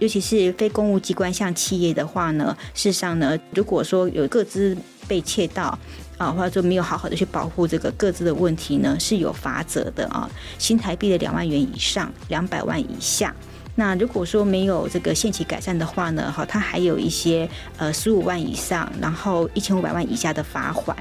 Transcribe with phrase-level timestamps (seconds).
[0.00, 4.76] 尤其是非公务机关像企业的话呢，事实上呢，如果说有各自
[5.06, 5.78] 被窃盗
[6.18, 10.28] 啊，或者说没有好好的去保护这个各自的问题呢，是有罚则的啊，
[10.58, 13.34] 新台币的两万元以上，两百万以下。
[13.76, 20.96] 那如果说没有这个限期改善的话呢，哈，它还有一些呃十五万以上，然后一千五百万以下的罚款。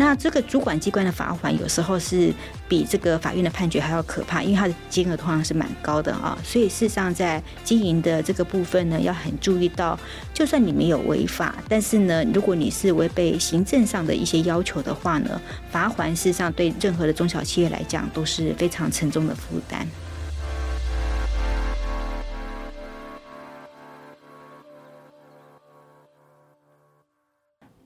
[0.00, 2.32] 那这个主管机关的罚款有时候是
[2.66, 6.38] 比这个法院的判决还要可怕，因为它的金额通常是蛮高的啊。
[6.42, 9.98] 所以事实上，在经营的这个部分呢，要很注意到，
[10.32, 15.38] 就算你没有违法，但是呢，如果你是违背行政上的一些要求的话呢，
[15.70, 19.86] 罚锾事实上对任何的中小企业来讲都是非常沉重的负担。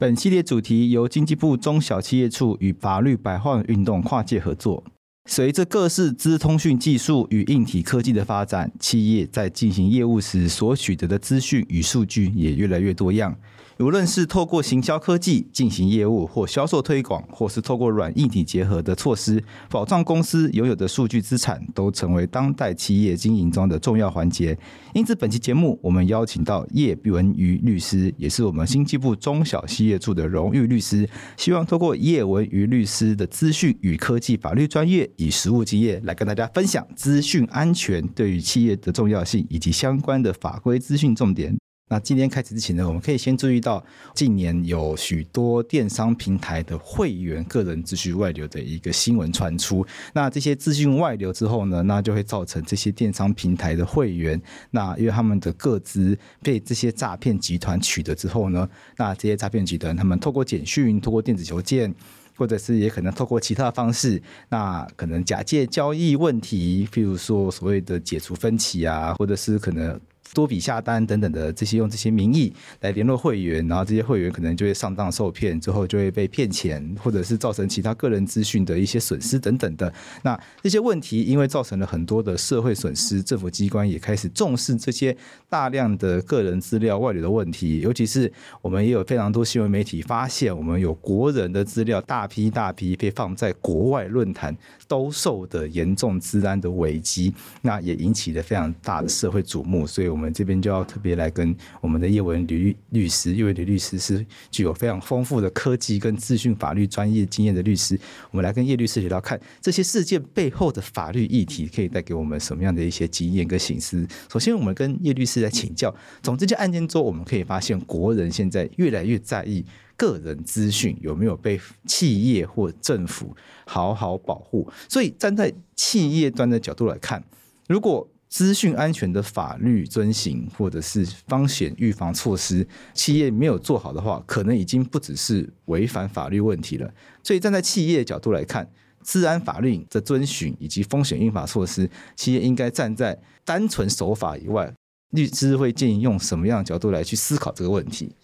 [0.05, 4.85] 本系列主题由经济部中小企业处与法律百话运动跨界合作。
[5.27, 13.35] 随着各式资通讯技术与硬体科技的发展，企业在进行业务时所取得的资讯与数据也越来越多样。
[13.81, 24.57] 无论是透过行销科技进行业务或销售推广，或是透过软硬体结合的措施，保障公司拥有的数据资产，都成为当代企业经营中的重要环节。
[24.93, 41.57] 因此，本期节目我们邀请到叶文瑜律师，也是我们经济部中小企业处的荣誉律师，希望透过叶文瑜律师的资讯与科技法律专业以实务经验，来跟大家分享资讯安全对于企业的重要性，以及相关的法规资讯重点。
[41.91, 49.87] 那今天开始之前呢，我们可以先注意到近年有许多电商平台的会员个人资讯外流的一个新闻传出。
[50.15, 61.95] 那这些资讯外流之后呢，那就会造成这些电商平台的会员，那因为他们的个资被这些诈骗集团取得之后呢，那这些诈骗集团他们透过简讯、透过电子邮件，
[62.37, 70.01] 或者是也可能透过其他方式，那可能假借交易问题，譬如说所谓的解除分歧啊，或者是可能。
[70.35, 79.91] 多笔下单等等的这些用这些名义来联络会员，然后这些会员可能就会上当受骗，之后就会被骗钱，或者是造成其他个人资讯的一些损失等等的。
[80.23, 85.17] 那这些问题因为造成了很多的社会损失，政府机关也开始重视这些
[85.49, 87.79] 大量的个人资料外流的问题。
[87.79, 88.31] 尤其是
[88.61, 94.57] 我们也有非常多新闻媒体发现，我们有国人的资料大批大批被放在国外论坛
[94.89, 99.87] 兜售的严重资安的危机，那也引起了非常大的社会瞩目。
[99.87, 100.24] 所以，我们。
[100.25, 107.95] 我们这边就要特别来跟我们的叶文吕律师，叶文吕律师是具有非常丰富的科技跟资讯法律专业经验的律师。
[108.31, 114.09] 我们来跟叶律师聊聊看，这些事件背后的法律议题可以带给我们什么样的一些经验跟形式。
[114.33, 119.63] 首先，我们跟叶律师来请教，从这件案件中，我们可以发现，国人现在越来越在意
[119.95, 123.37] 个人资讯有没有被企业或政府
[123.67, 124.67] 好好保护。
[124.89, 127.23] 所以，站在企业端的角度来看，
[127.69, 136.93] 如果资讯安全的法律遵行，或者是风险预防措施，企业没有做好的话，可能已经不只是违反法律问题了。
[137.23, 138.69] 所以站在企业角度来看，
[139.05, 144.75] 治安法律的遵循以及风险预防措施，企业应该站在单纯守法以外，
[145.11, 148.17] 律师会建议用什么样的角度来去思考这个问题？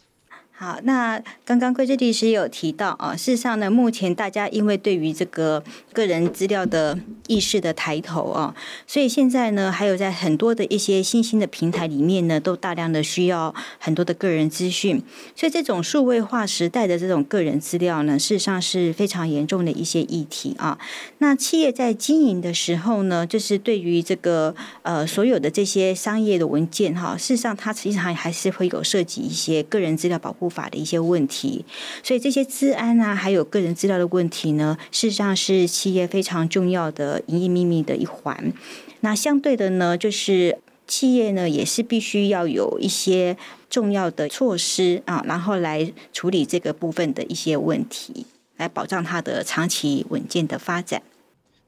[0.62, 6.98] 好，那刚刚贵志律师有提到啊，事实上呢，目前大家因为对于这个个人资料的
[7.28, 8.54] 意识的抬头啊，
[8.86, 15.02] 所以现在呢，还有在很多的一些新兴的平台里面呢，都大量的需要很多的个人资讯，
[15.34, 20.78] 所以这种数位化时代的这种个人资料呢，事实上是非常严重的一些议题啊。
[21.20, 31.64] 那企业在经营的时候呢，就是对于这个呃所有的这些商业的文件哈，事实上它实际上还是会有涉及一些个人资料保护法的一些问题，
[32.02, 38.52] 所以这些资安啊，还有个人资料的问题呢，事实上是企业非常重要的营业秘密的一环。
[39.00, 43.36] 那相对的呢，就是企业呢也是必须要有一些
[43.70, 48.26] 重要的措施啊，然后来处理这个部分的一些问题，
[48.56, 51.00] 来保障它的长期稳健的发展。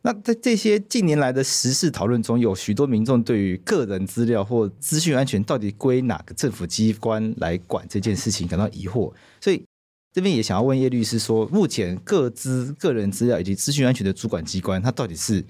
[0.02, 9.64] 那在这些近年来的时事讨论中，有许多民众对于个人资料或资讯安全到底归哪个政府机关来管这件事情感到疑惑，所以
[10.12, 15.44] 这边也想要问叶律师说，目前各资、个人资料以及资讯安全的主管机关，它到底是？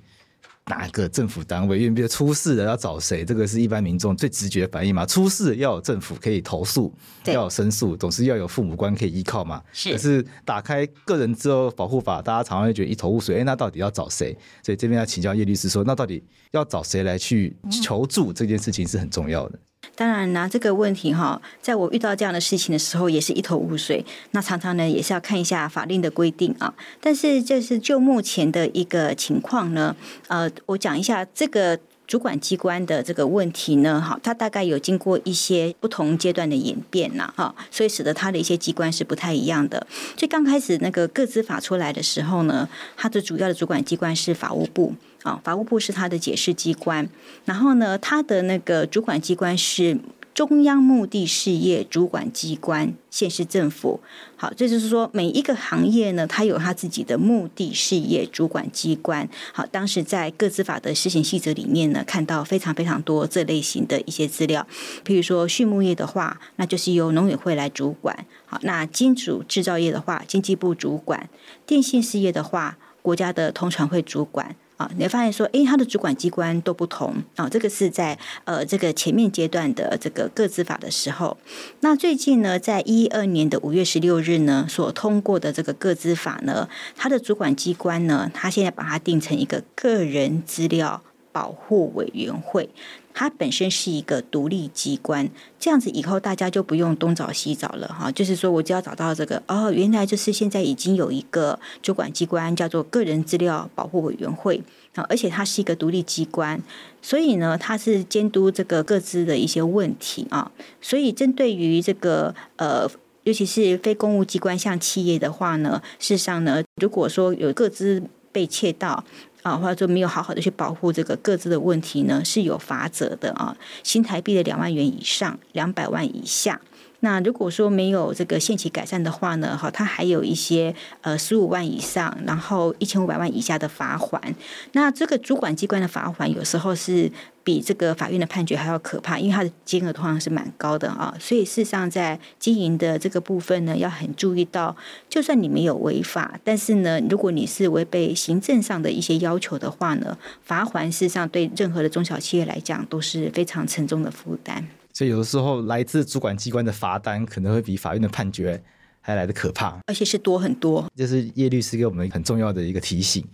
[0.67, 1.79] 哪个政府单位？
[1.79, 3.25] 因为比如出事了要找谁？
[3.25, 5.05] 这个是一般民众最直觉反应嘛。
[5.05, 6.95] 出事要有政府可以投诉，
[7.25, 9.61] 要有申诉，总是要有父母官可以依靠嘛。
[9.73, 9.91] 是。
[9.93, 13.41] 可是打开个人之后保护法，大家常常会觉得一头雾水。
[13.41, 14.37] 哎，那到底要找谁？
[14.63, 18.33] 所以这边要请教叶律师说，那到底要找谁来去求助？
[18.33, 19.59] 这件事情是很重要的。
[19.95, 24.05] 当然呢，这个问题哈，在我遇到这样的事情的时候，也是一头雾水。
[24.33, 26.73] 那常常呢，也是要看一下法令的规定啊。
[27.01, 29.95] 但是，就是就目前的一个情况呢，
[30.29, 31.79] 呃，我讲一下这个。
[32.07, 39.87] 主管机关的这个问题呢，哈，它大概有经过一些不同阶段的演变呐，哈，所以使得它的一些机关是不太一样的。
[40.17, 47.09] 最刚开始那个个资法出来的时候呢，它的主要的主管机关是法务部啊，法务部是它的解释机关，
[47.47, 49.99] 然后呢，它的那个主管机关是。
[50.35, 54.01] 中央目的事业主管机关，县市政府，
[54.35, 59.29] 好，这就是说每一个行业呢，它有它自己的目的事业主管机关。
[59.53, 64.67] 好，当时在各资法的施行细则里面呢，看到非常非常多这类型的一些资料。
[65.05, 68.27] 譬如说畜牧业的话，那就是由农委会来主管。
[68.47, 71.29] 好，那金属制造业的话，经济部主管；
[71.67, 74.57] 电信事业的话，国家的通传会主管。
[74.97, 77.49] 你会发现说，诶，他的主管机关都不同啊。
[77.49, 81.37] 这个是在呃这个前面阶段的这个个资法的时候。
[81.81, 91.03] 那最近呢，在一二年的五月十六日呢，所通过的这个个资法呢，他的主管机关呢，他现在把它定成一个个人资料
[91.33, 92.69] 保护委员会。
[93.15, 95.29] 它本身是一个独立机关，
[95.59, 98.11] 这样子以后大家就不用东找西找了哈。
[98.11, 104.63] 就是说，我只要找到这个哦，原来就是现在已经有一个主管机关叫做个人资料保护委员会
[104.95, 106.61] 啊，而且它是一个独立机关，
[107.01, 110.51] 所以呢，它是监督这个个资的一些问题啊。
[110.81, 112.89] 所以针对于这个呃，
[113.25, 119.05] 尤其是非公务机关像企业的话呢，事实上呢，如果说有个资被窃盗，
[119.43, 126.61] 啊，或者说没有好好的去保护这个各自的问题呢，是有罚则的啊，新台币的两万元以上，两百万以下。
[127.05, 134.23] 那如果说没有这个限期改善的话呢，哈，它还有一些呃十五万以上，然后一千五百万以下的罚款。
[134.71, 137.11] 那这个主管机关的罚款有时候是
[137.43, 141.13] 比这个法院的判决还要可怕，因为它的金额通常是蛮高的啊。
[141.19, 144.77] 所以事实上在经营的这个部分呢，要很注意到，
[145.09, 154.69] 就算你没有违法，但是呢，如果你是违背行政上的一些要求的话呢，罚款事实上对任何的中小企业来讲都是非常沉重的负担。
[154.93, 158.63] 所以有的时候，来自主管机关的罚单可能会比法院的判决
[159.01, 160.87] 还来得可怕，而且是多很多。
[160.95, 163.25] 这是叶律师给我们很重要的一个提醒。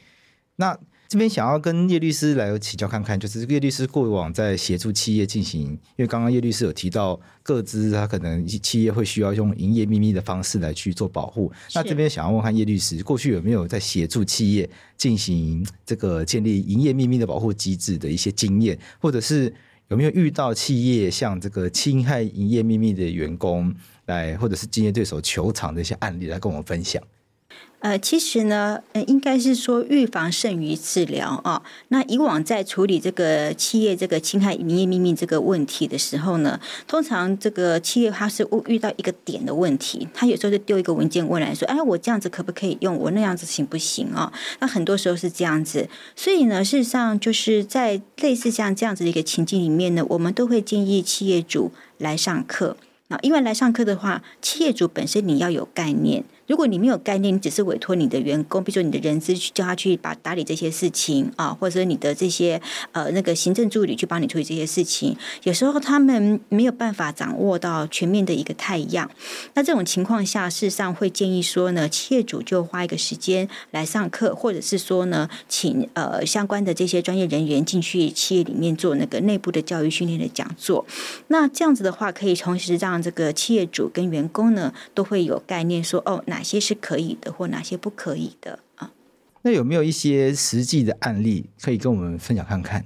[0.57, 0.79] 那
[1.09, 11.51] 这边想要跟叶律师来请教看看，就是叶律师过往在协助企业进行，因为刚刚叶律师有提到各资，他可能企业会需要用营业秘密的方式来去做保护。
[11.75, 19.53] 那这边想要问看叶律师，过去有没有在协助企业进行这个建立营业秘密的保护机制的一些经验，或者是？
[19.89, 23.75] 有没有遇到企业向这个侵害营业秘密的员工
[24.07, 27.03] 来，或者是竞业对手求偿的一些案例来跟我们分享？
[27.81, 31.63] 呃，其实呢，呃，应该是说预防胜于治疗啊。
[31.89, 36.59] 那以往在处理这个企业这个侵害营业秘密这个问题的时候呢，
[36.89, 42.97] 通常这个企业它是遇到一个点的问题，他有时候就丢一个文件过来说：“哎，我这样子可不可以用？
[42.97, 45.89] 我那样子行不行啊？”那很多时候是这样子。
[46.17, 52.77] 所以呢，事实上就是在类似像这样子的一个情境里面呢，我们都会建议企业主来上课。
[53.07, 56.25] 那因为来上课的话，企业主本身你要有概念。
[56.49, 62.61] 如果你没有概念，你只是委托你的员工，比如说你的人资去叫他去把打理这些事情啊，或者你的这些
[62.93, 69.09] 呃那个行政助理去帮你处理这些事情，有时候他们没有办法掌握到全面的一个太阳。
[69.53, 80.87] 那这种情况下，事实上会建议说呢，企业主就花一个时间来上课，或者是说呢，请呃相关的这些专业人员进去企业里面做那个内部的教育训练的讲座。
[81.27, 88.93] 那这样子的话，可以同时让这个企业主跟员工呢都会有概念说，哦，那哪些是可以的，或哪些不可以的啊？
[89.43, 92.85] 那有没有一些实际的案例可以跟我们分享看看？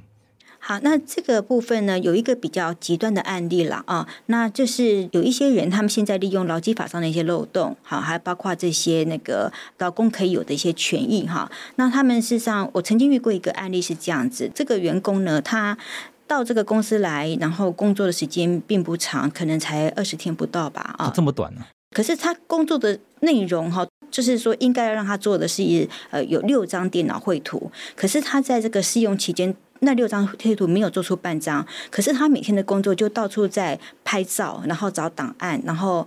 [0.59, 11.53] 好，那这个部分呢，有一个比较极端的案例了啊，那就是有一些人，他们现在利用劳基法上的一些漏洞，好，还包括这些那个劳工可以有的一些权益哈。
[11.77, 15.77] 那他们事实上，我曾经遇过一个案例是这样子，这个员工呢，他
[16.27, 21.67] 到这个公司来，然后工作的时间并不长，可能才二十天不到吧啊，这么短呢？
[21.93, 36.07] 可是他工作的内容哈，就是说应该要让他做的是呃有六张电脑绘图，可是他在这个试用期间，那六张绘图没有做出半张，可是他每天的工作就到处在拍照，然后找档案，然后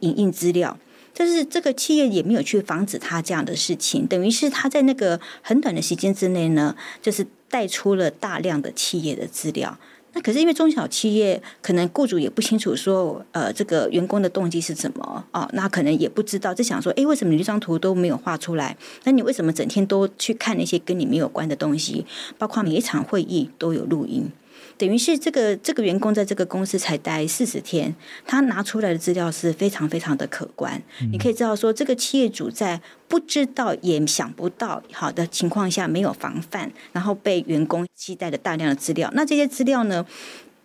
[0.00, 0.76] 影印资料，
[1.12, 9.78] 就是这个企业也没有去防止他这样的事情，等于是他在那个很短的时间之内呢，就是带出了大量的企业的资料。
[10.14, 15.48] 那可是因为中小企业可能雇主也不清楚说，呃，这个员工的动机是什么哦？
[15.52, 18.76] 那可能也不知道，就想说，哎，为什么你这张图都没有画出来？
[19.02, 22.06] 那你为什么整天都去看那些跟你没有关的东西？
[22.38, 24.30] 包括每一场会议都有录音。
[24.76, 27.94] 等于是这个这个员工在这个公司才待四十天，
[28.26, 30.82] 他拿出来的资料是非常非常的可观。
[31.00, 39.10] 嗯、你可以知道说，这个企业主在不知道也想不到好的情况下，没有防范，然后被员工期待了大量的资料。
[39.14, 40.04] 那这些资料呢，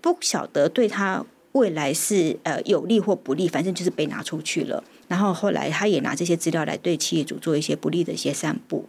[0.01, 4.83] 不晓得对他未来是呃有利或不利，反正就是被拿出去了。
[5.07, 8.85] 然后后来他也拿这些资料来对企业主做一些不利的一些散布。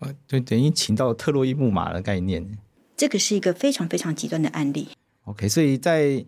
[0.00, 2.58] 啊，就等于请到特洛伊木马的概念。
[2.98, 4.88] 这个是一个非常非常极端的案例。
[5.24, 6.24] OK，所以在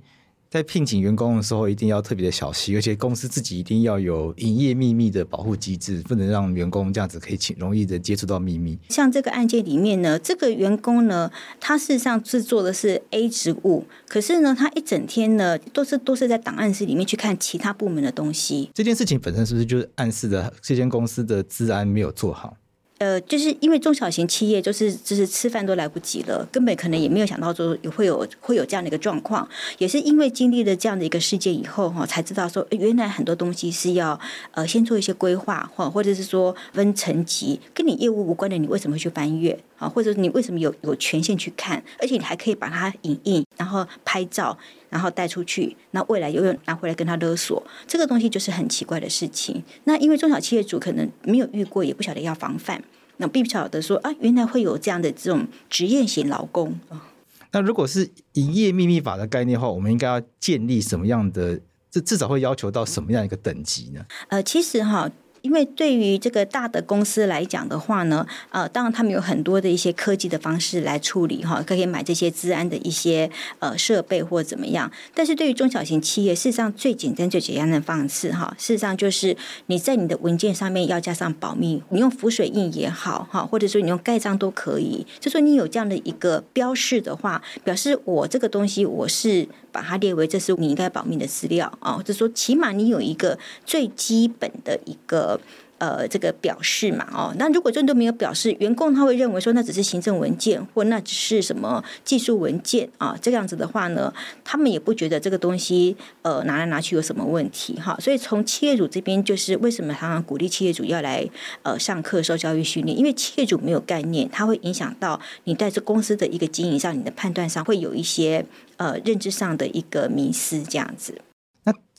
[0.49, 8.79] 在聘请员工的时候，一定要特别的小心，而且公司自己一定要有营业秘密的保护机制，不能让员工这样子可以轻容易的接触到秘密。
[8.89, 18.71] 像这个案件里面呢，这个员工呢，他事实上制作的是 A 职务，可是呢，他一整天呢都是都是在档案室里面去看其他部门的东西。
[18.75, 22.57] 这件事情本身是不是就是暗示的这间公司的治安没有做好？
[23.00, 39.59] 呃，就是因为中小型企业，就是就是吃饭都来不及了，根本可能也没有想到说也会有会有这样的一个状况，也是因为经历了这样的一个事件以后哈，才知道说原来很多东西是要呃先做一些规划或或者是说分层级，跟你业务无关的，你为什么会去翻阅？
[39.80, 39.88] 啊？
[39.88, 41.82] 或者你为什么有有权限去看？
[41.99, 44.56] 而且你还可以把它影印，然后拍照，
[44.88, 49.60] 然后带出去，那未来又又拿回来跟他勒索，这个东西就是很奇怪的事情。
[49.84, 52.80] 那因为中小企业主可能没有遇过，也不晓得要防范。
[53.16, 57.08] 那并不晓得说啊，原来会有这样的这种职业型劳工啊。
[57.52, 61.60] 那如果是营业秘密法的概念的话，我们应该要建立什么样的？
[61.90, 64.06] 这至少会要求到什么样一个等级呢？
[64.28, 65.10] 呃，其实哈。
[65.42, 74.90] 因为对于这个大的公司来讲的话呢，呃，当然他们有很多的一些科技的方式来处理哈，可以买这些治安的一些呃设备或怎么样。
[75.14, 79.35] 但是对于中小型企业，事实上最简单最简单的方式哈，事实上就是
[79.66, 85.06] 你在你的文件上面要加上保密，你用浮水印也好哈，或者说你用盖章都可以。
[85.18, 95.29] 就说你有这样的一个标示的话，表示我这个东西我是把它列为这是你应该保密的资料啊，或者说起码你有一个最基本的一个。
[95.78, 104.12] 呃，这个表示嘛，哦，那如果真的没有表示，员工他会认为说那只是行政文件，或那只是什么技术文件啊，这样子的话呢，
[104.44, 107.96] 他们也不觉得这个东西呃拿来拿去有什么问题哈。
[107.99, 111.26] 所以从企业主这边，就是为什么常常鼓励企业主要来
[111.62, 118.44] 呃上课受教育训练，因为企业主没有概念，它会影响到你在这公司的一个经营上，你的判断上会有一些
[118.76, 121.14] 呃认知上的一个迷失这样子。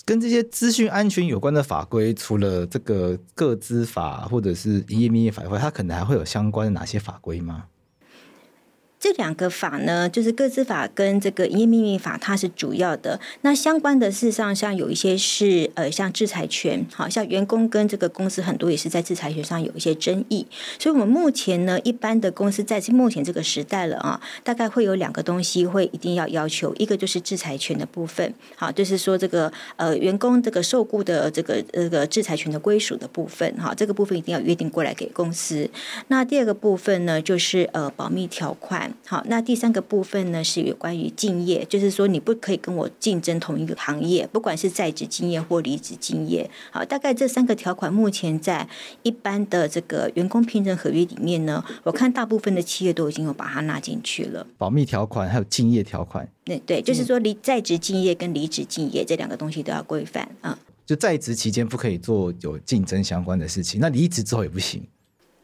[0.06, 7.66] 跟这些资讯安全有关的法规，除了这个个资法或者是营业秘密法以外，它可能还会有相关的哪些法规吗？
[9.02, 13.20] 这两个法呢，就是个资法跟这个营业秘密法，它是主要的。
[13.42, 20.46] 那相关的事实上，像有一些是呃，像制裁权，好像员工跟这个公司很多也是在制裁权上有一些争议。
[20.78, 35.68] 所以，我们目前呢，一般的公司在目前这个时代了啊，大概会有两个东西会一定要要求，一个就是制裁权的部分，好，就是说这个呃员工这个受雇的这个这个制裁权的归属的部分，哈，这个部分一定要约定过来给公司。
[36.10, 38.91] 那第二个部分呢，就是呃保密条款。
[39.06, 46.50] 好，那第三个部分呢，是有关于敬业，就是说你不可以跟我竞争同一个行业，不管是在职敬业或离职敬业。
[46.72, 48.68] 好，大概这三个条款目前在
[49.04, 54.46] 一般的这个员工聘任合约里面呢， 我看大部分的企业都已经有把它纳进去了。
[54.58, 60.58] 保密条款还有敬业条款，对对，就是说离在职敬业跟离职敬业这两个东西都要规范啊。
[60.86, 64.84] 就在职期间不可以做有竞争相关的事情，那离职之后也不行。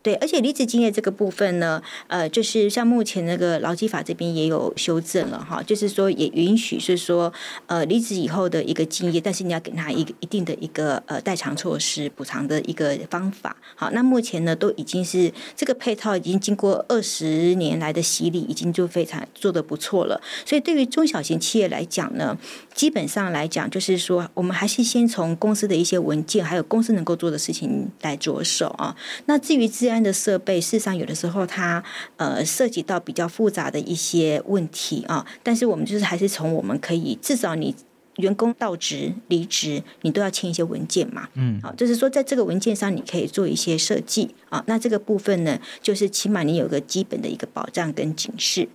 [0.07, 7.33] 对，而且离职竞业这个部分呢，呃，就是像目前那个劳基法这边也有修正了哈，就是说也允许是说，
[7.65, 13.53] 呃，离职以后的一个竞业，但是你要给他一个一定的一个呃代偿措施补偿的一个方法。
[13.75, 20.21] 好，那目前呢都已经是这个配套已经经过二十年来的洗礼，已经就非常做得不错了。
[20.45, 22.37] 所以对于中小型企业来讲呢，
[22.73, 28.95] 基本上来讲就是说，我们还是先从公司的一些文件，还有公司能够做的事情来着手啊。
[29.25, 31.83] 那至于自然安的设备，事实上有的时候它
[32.17, 37.75] 呃涉及到比较复杂的一些问题啊，但是我们就是还是从我们可以至少你
[38.17, 48.69] 员工到职离职，你都要签一些文件嘛，嗯，好，就是说在这个文件上你可以做一些设计啊，那这个部分呢，就是起码你有个基本的一个保障跟警示。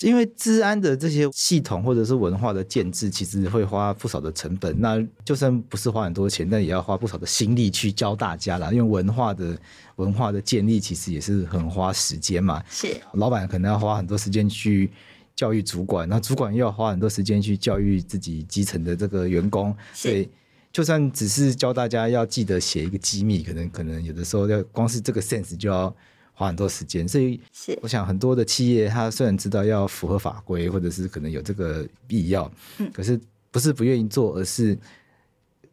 [0.00, 4.78] 因为治安的这些系统或者是文化的建制，其实会花不少的成本。
[4.78, 8.70] 那就算不是花很多钱，但也要花不少的心力去教大家啦。
[8.70, 9.58] 因为文化的
[9.96, 12.62] 文化的建立，其实也是很花时间嘛。
[12.68, 14.90] 是，老板可能要花很多时间去
[15.34, 19.74] 教育主管，那主管又要花很多时间去教育自己基层的这个员工。
[19.94, 20.28] 所以，
[20.70, 25.94] 就算只是教大家要记得写一个机密，可能可能有的时候要光是这个 sense 就要。
[26.36, 27.08] 花很多时间。
[27.08, 33.18] 所以，是我想很多的企业，他虽然知道要符合法规，或者是可能有这个必要，嗯，可是
[33.50, 34.78] 不是不愿意做，而是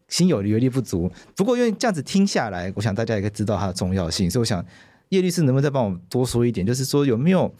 [0.07, 1.11] 心有余力不足。
[1.35, 4.31] 不过，因为这样子听下来，我想大家也可以知道它的重要性。
[4.31, 4.65] 所以，我想
[5.09, 7.53] 叶律师能不能再帮我多说一点，就是说有没有？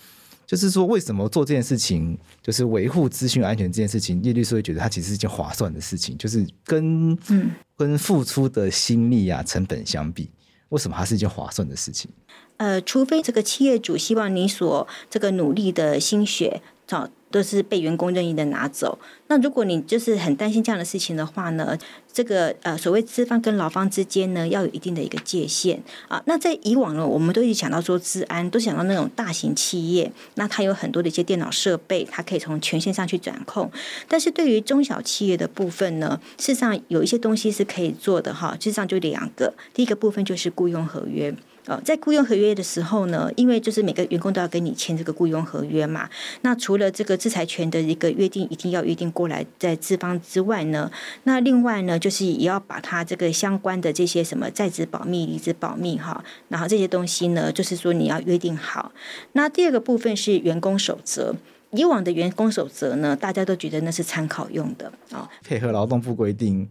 [0.46, 10.30] 就是说，为什么做这件事情，就是维护资讯安全这件事情，叶律师会觉得它其实是一件划算的事情，就是跟嗯跟付出的心力啊成本相比，
[10.74, 12.10] 为什么还是一件划算的事情？
[12.58, 17.10] 呃，除非这个企业主希望你所这个努力的心血，找。
[17.34, 19.00] 都是被员工任意的拿走。
[19.28, 21.76] 那如果你就是很担心这样的事情的话呢，
[22.14, 26.22] 这个呃所谓资方跟劳方之间呢，要有一定的一个界限啊。
[26.28, 33.72] 那在以往呢，我们都一直想到说资安，都想到那种大型企业，那它有很多的一些电脑设备，它可以从权限上去掌控。
[34.08, 38.56] 但是对于中小企业的部分呢，事实上有一些东西是可以做的哈。
[38.60, 41.34] 事实上就两个，第一个部分就是雇佣合约。
[41.66, 46.10] 呃，在雇佣合约的时候呢，因为就是每个员工都要跟你签这个雇佣合约嘛。
[46.42, 50.92] 那除了这个制裁权的一个约定，一定要约定过来在资方之外呢，
[51.24, 58.92] 那另外呢，就是也要把它这个相关的这些什么在职保密、离职保密哈，然后这些东西呢，就是说你要约定好。
[59.32, 61.34] 那第二个部分是员工守则，
[61.72, 66.68] 以往的员工守则呢，大家都觉得那是参考用的啊，配合劳动部规定。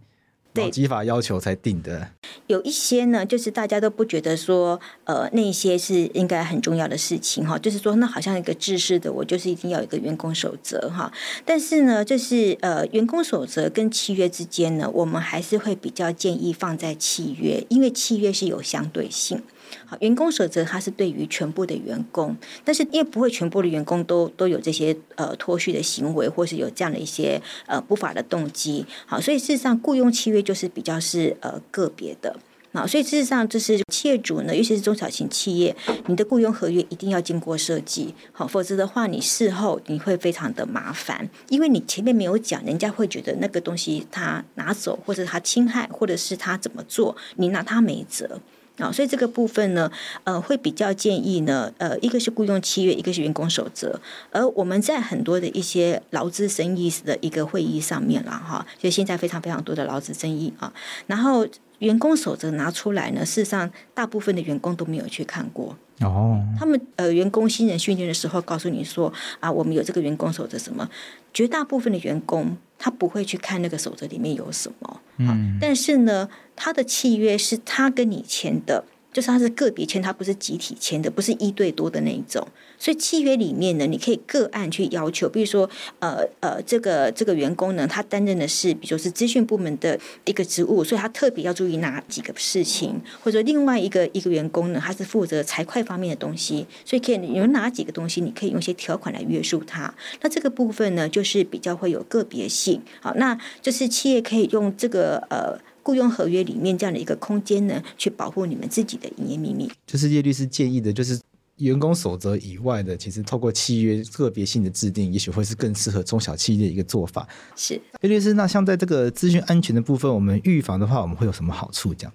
[0.55, 2.11] 劳基法要求才定的，
[2.47, 11.11] 有一些呢，就是大家都不觉得说，呃，那些是应该很重要的事情哈，就是说，那好像一个制式的，我就是一定要有一个员工守则哈。
[11.47, 19.41] 但是呢，就是呃，员工守则跟契约之间呢，我们还是会比较建议放在契约，因为契约是有相对性。
[19.87, 28.85] 好，员工守则它是对于全部的员工，但是因为不会全部的员工都都有这些呃脱序的行为，或是有这样的一些呃不法的动机。
[29.07, 32.37] 好，所以事实上雇佣契约就是比较是呃个别的。
[32.75, 35.77] 好，所以事实上就是企业主呢，尤其是中小型企业，
[36.07, 48.41] 你的雇佣合约一定要经过设计，好，否则的话你事后你会非常的麻烦，因为你前面没有讲，人家会觉得那个东西他拿走，或者他侵害，或者是他怎么做，你拿他没辙。
[48.79, 49.91] 啊，所以这个部分呢，
[50.25, 54.01] 呃，会比较建议呢，呃，一个是雇佣契约，一个是员工守则。
[54.31, 60.73] 而我们在很多的一些劳资争议的一个会议上面了哈，就现在非常非常多的劳资争议啊，
[61.07, 61.47] 然后
[61.81, 65.77] 员工守则拿出来呢，事实上大部分的员工都没有去看过。
[66.01, 70.89] 哦，他们呃，员工新人训练的时候告诉你说啊，我们有这个员工守则什么，
[71.33, 75.01] 绝大部分的员工他不会去看那个守则里面有什么。
[75.19, 78.85] 嗯，但是呢，他的契约是他跟你签的。
[79.13, 82.47] 就是他是个别签，他不是集体签的，不是一对多的那一种。
[82.79, 85.69] 所以契约里面呢，你可以个案去要求，比如说，
[86.01, 99.95] 呃呃，这个这个员工呢，他担任的是，比如说是资讯部门的一个职务，所以他特别要注意哪几个事情，或者另外一个一个员工呢，他是负责财会方面的东西，所以可以有哪几个东西，你可以用一些条款来约束他。
[100.23, 102.81] 那这个部分呢，就是比较会有个别性。
[103.01, 105.61] 好，那就是企业可以用这个呃。
[105.83, 109.71] 雇佣合约里面这样的一个空间呢，去保护你们自己的营业秘密。
[109.87, 111.21] 就是叶律师建议的，就是
[111.57, 117.29] 员工守则以外的，其实透过契约个别性的制定，也许会是更适合中小企业的一个做法。
[117.55, 121.95] 是叶律师，那像在这个资讯安全的部分，我们预防的话，我们会有什么好处？
[121.95, 122.13] 这样？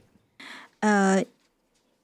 [0.80, 1.25] 呃。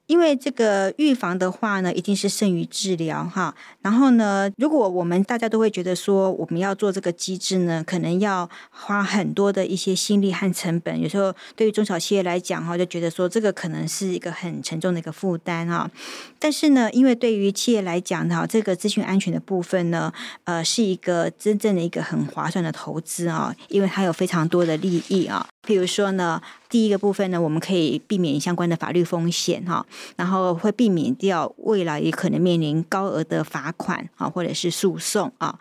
[0.06, 3.54] 因为这个预防的话呢，一定是胜于治疗哈。
[3.80, 11.00] 然后呢，如果我们大家都会觉得说，我们要做这个机制呢，可能要花很多的一些心力和成本。
[11.00, 15.90] 有时候对于中小企业来讲哈，就觉得说这个可能是一个很沉重的一个负担哈。
[16.38, 20.12] 但是呢，因为对于企业来讲哈，这个资讯安全的部分呢，
[20.44, 25.46] 呃，是一个真正的一个很划算的投资啊，因为它有非常多的利益啊。
[25.66, 26.38] 比如说呢，
[26.68, 29.84] 第一个部分呢，我们可以避免相关的法律风险哈，
[30.16, 35.58] 然后会避免掉未来也可能面临高额的罚款啊，或者是诉讼啊。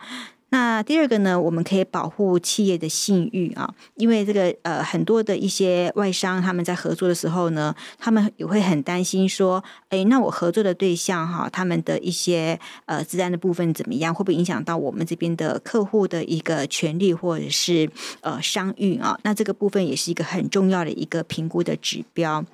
[0.53, 17.89] 那第二个呢，我们可以保护企业的信誉啊，因为这个呃很多的一些外商他们在合作的时候呢，他们也会很担心说，哎，那我合作的对象哈，他们的一些呃治安的部分怎么样，会不会影响到我们这边的客户的一个权利或者是
[18.21, 19.19] 呃商誉啊？
[19.23, 22.45] 那这个部分也是一个很重要的一个评估的指标。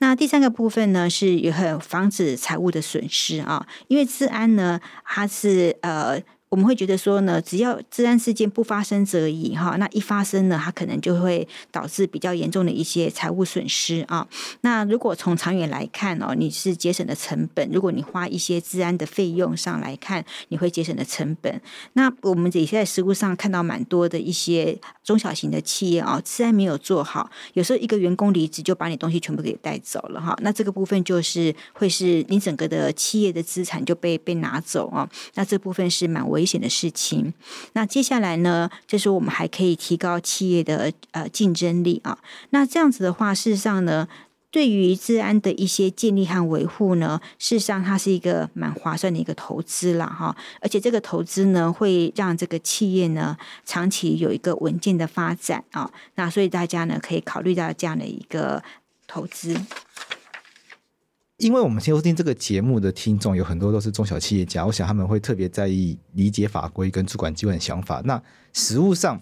[0.00, 6.20] 那第三个部分呢，是也很防止财务的损失啊，因为治安呢，它是呃。
[6.50, 14.26] 我们会觉得说呢，只要治安事件不发生则已哈，那一发生呢，它可能就会导致比较严重的一些财务损失啊。
[14.62, 17.68] 那如果从长远来看哦，你是节省的成本。
[17.70, 21.60] 如果你花一些治安的费用上来看，你会节省的成本。
[21.92, 30.34] 那我们也在实务上看到蛮多的一些中小型的企业啊，治安没有做好，有时候一个员工离职就把你东西全部给带走了哈。
[30.40, 35.08] 那这个部分就是会是你整个的企业的资产就被被拿走啊。
[35.34, 37.34] 那这部分是蛮危危险的事情。
[37.72, 42.16] 那接下来呢，就是我们还可以提高企业的呃竞争力啊。
[42.50, 44.06] 那这样子的话，事实上呢，
[44.50, 50.34] 对于治安的一些建立和维护呢，事实上它是一个蛮划算的一个投资了哈。
[50.60, 55.90] 而且这个投资呢，会让这个企业呢长期有一个稳健的发展啊。
[56.14, 58.62] 那所以大家呢可以考虑到这样的一个
[59.06, 59.54] 投资。
[61.38, 68.02] 因为我们收听这个节目的听众有很多都是中小企业家，我想他们会特别在意理解法规跟主管机关的想法。
[68.04, 68.20] 那
[68.52, 69.14] 实务上，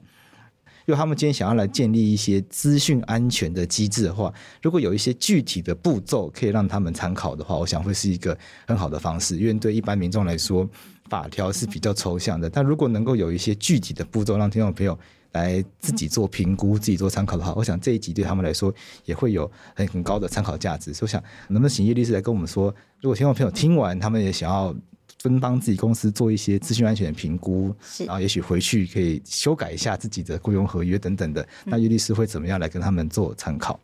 [0.87, 9.37] 因为他们今天想要来建立一些资讯安全的机制的话，如果有一些具体的步骤可以让他们参考的话，我想会是一个很好的方式。
[9.37, 10.67] 因为对一般民众来说，
[11.09, 14.99] 法条是比较抽象的，但如果能够有一些具体的步骤，让听众朋友。
[15.33, 20.95] 来自己做评估，自己做参考的话，我想这一集对他们来说也会有很很高的参考价值。
[20.95, 24.75] 所以我想，能不能请叶律师来跟我们说，如果听众朋友听完，他们也想要
[25.19, 27.75] 分帮自己公司做一些资讯安全的评估，
[28.07, 33.79] 然后也许回去可以修改一下自己的雇佣合约等等的，那叶律师会怎么样来跟他们做参考？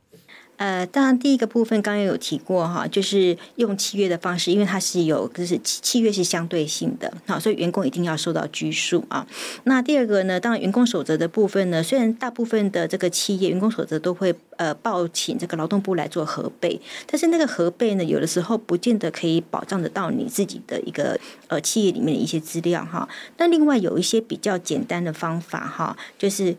[0.62, 9.26] 呃，当然，第一个部分刚刚有提过哈，就是用契约的方式，因为它是有，就是契约是相对性的，好，所以员工一定要受到拘束啊。
[9.64, 23.08] 那第二个呢，当然员工守则的部分呢，虽然大部分的这个企业员工守则都会呃报请这个劳动部来做核备，但是那个核备呢，有的时候不见得可以保障得到你自己的一个呃企业里面的一些资料哈。
[23.38, 26.56] 那另外有一些比较简单的方法哈，就是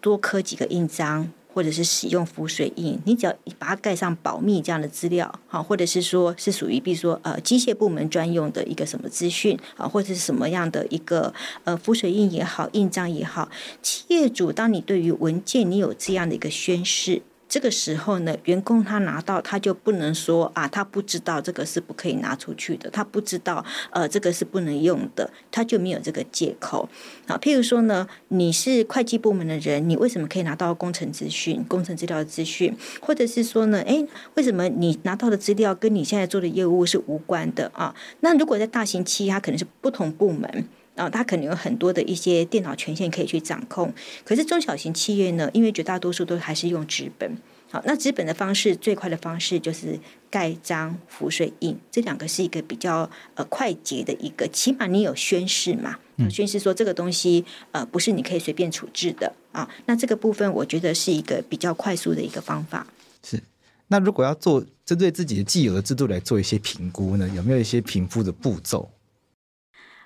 [0.00, 1.30] 多刻几个印章。
[1.54, 13.48] 或者是使用浮水印，你只要把它盖上保密这样的资料，好，或者是说是属于比如说呃机械部门专用的一个什么资讯啊，或者是什么样的一个呃浮水印也好，印章也好，
[13.80, 17.22] 企业主当你对于文件你有这样的一个宣誓。
[17.48, 26.88] 这个时候呢，员工他拿到他就不能说啊，他不知道这个是不可以拿出去的，他不知道呃这个是不能用的，他就没有这个借口。
[27.28, 32.76] 好，譬如说呢，你是会计部门的人，你为什么可以拿到工程资讯、工程资料的资讯？
[33.00, 34.04] 或者是说呢，哎，
[34.34, 37.94] 为什么你拿到的资料跟你现在做的业务是无关的啊？
[38.20, 40.66] 那如果在大型企业，它可能是不同部门。
[40.94, 43.92] 啊，他可能有很多的一些电脑权限可以去掌控，
[44.24, 47.36] 可是中小型企业呢，因为绝大多数都还是用纸本，
[47.70, 49.98] 好，那纸本的方式最快的方式就是
[50.30, 55.98] 盖章、浮水印，这两个是一个比较呃快捷的一个，起码你有宣誓嘛，
[56.30, 59.32] 宣誓说这个东西呃不是你可以随便处置的。
[59.50, 62.84] 啊，那这个部分我觉得是一个比较快速的一个方法。
[63.22, 63.40] 是，
[63.86, 68.90] 那如果要做针对自己的既有的制度来做一些评估呢，有没有一些评估的步骤？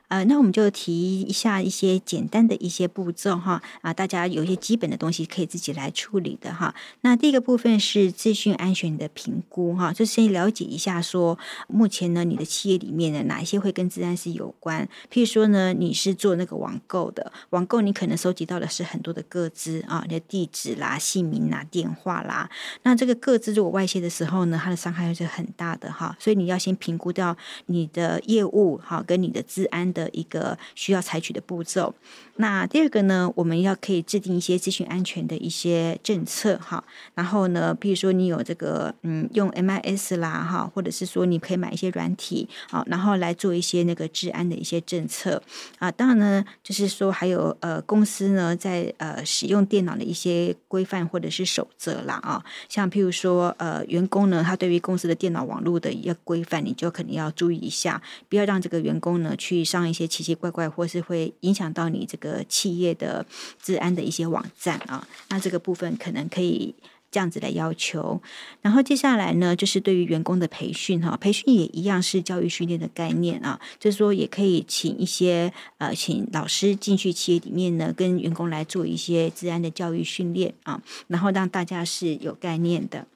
[0.08, 6.74] 呃，那我们就提一下一些简单的一些步骤哈啊，大家有一些基本的东西可以自己来处理的哈。
[7.02, 14.88] 那第一个部分是资讯安全的评估哈，就先了解一下说，目前呢你的企业里面的哪一些会跟治安是有关？
[15.12, 22.48] 譬如说呢，你是做那个网购的，网购你可能收集到的是很多的个资啊，你的地址啦、姓名啦、电话啦，
[22.82, 31.92] 那这个个资如果外泄的时候呢，它的伤害是很大的哈，所以你要先评估掉你的业务哈跟你的治安的一个需要采取的步骤。
[32.36, 36.84] 那第二个呢，我们要可以制定一些资讯安全的一些政策哈。
[37.16, 45.42] 然后呢，比如说你有这个嗯，用 MIS 啦哈，或者是说你可以买一些软体啊，然后来做一些那个治安的一些政策
[45.80, 45.90] 啊。
[45.90, 52.44] 当然呢，就是说还有呃公司呢在呃使用电脑的一些规范或者是守则啦啊。
[52.68, 62.44] 像譬如说呃员工呢，他对于公司的电脑网络的一个规范，你就肯定要注意一下，不要让这个员工呢去上一些奇奇怪怪或是会影响到你这个。
[62.48, 63.24] 企业的
[63.62, 66.74] 治安的一些网站啊，那这个部分可能可以
[67.08, 68.20] 这样子来要求。
[68.62, 83.06] 然后接下来呢，就是对于员工的培训哈，培训也一样是教育训练的概念啊，就是说也可以请一些呃，请老师进去企业里面呢，跟员工来做一些治安的教育训练啊，然后让大家是有概念的。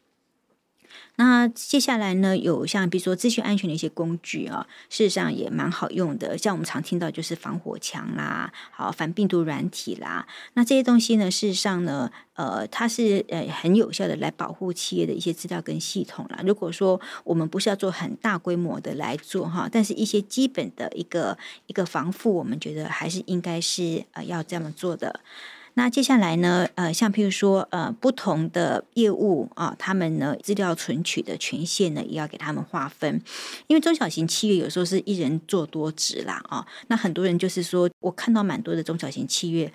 [1.17, 6.39] 那接下来呢，有像比如说资讯安全的一些工具啊，事实上也蛮好用的。
[6.39, 16.41] 像我们常听到就是防火墙啦，好反病毒软体啦，那这些东西呢，事实上呢，呃，它是呃很有效的来保护企业的一些资料跟系统啦。
[16.45, 25.21] 如果说我们不是要做很大规模的来做哈，但是一些基本的一个一个防护，我们觉得还是应该是呃要这么做的。
[25.75, 33.23] 那接下来呢，呃，像譬如说，呃，不同的业务啊，他们呢资料存取的权限呢，也要给他们划分。
[33.69, 39.73] 因为中小型企业有时候是一人做多职啦，啊，那很多人就是说，我看到蛮多的中小型企业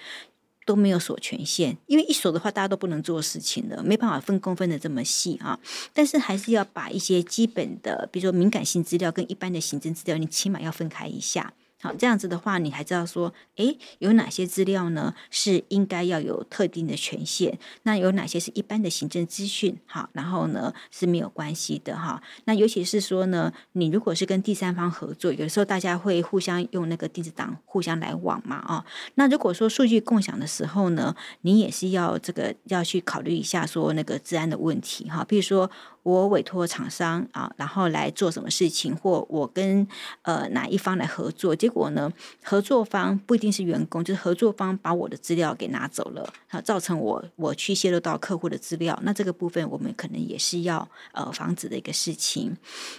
[0.67, 5.60] 都没有锁权限，因为一锁的话，大家都不能做事情了，没办法分工分得这么细啊。
[5.93, 11.53] 但是还是要把一些基本的，比如说敏感性资料跟一般的行政资料，你起码要分开一下。
[11.79, 15.13] 好，这样子的话，你还知道说，诶，有哪些资料呢？
[15.29, 17.59] 是应该要有特定的权限？
[17.83, 19.77] 那有哪些是一般的行政资讯？
[19.85, 22.21] 好，然后呢是没有关系的哈。
[22.45, 28.83] 那尤其是说呢，你如果是跟第三方合作，有时候大家会互相用那个电子档互相来往嘛啊。
[29.13, 35.23] 那如果说数据共享的时候呢，你也是要这个要去考虑一下说那个治安的问题哈。
[35.23, 35.69] 比如说。
[36.08, 39.86] 我委托厂商啊，然后来做什么事情，或我跟
[40.22, 42.10] 呃哪一方来合作，结果呢，
[42.41, 52.56] 合作方不一定是员工，就是合作方把我的资料给拿走了，啊，造成我我去泄露到客户的资料，那这个部分我们可能也是要呃防止的一个事情。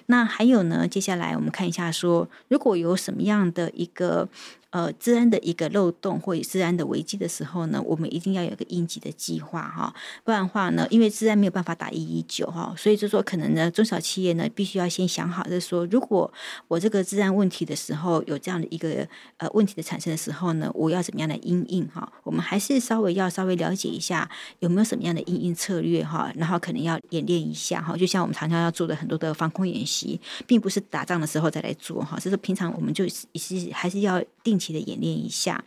[0.07, 4.29] 那还有呢，接下来我们看一下说，如果有什么样的一个。
[4.70, 16.31] 呃，治安的一个漏洞或者治安的危机的时候呢，我们一定要有一个应急的计划哈，不然的话呢，因为治安没有办法打一一九哈，所以就说可能呢，中小企业呢必须要先想好，就是说，如果
[16.68, 22.12] 我这个治安问题的时候有这样的一个呃问题的产生的时候呢，我要怎么样的因应哈？
[22.22, 34.58] 我们还是稍微要稍微了解一下有没有什么样的因应策略哈，然后可能要演练一下哈，就像我们常常要做的很多的防空演习，并不是打仗的时候再来做哈，就是平常我们就也是还是要定。
[34.59, 35.64] 期的演练一下，